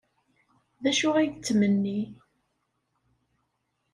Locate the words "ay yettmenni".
1.15-1.99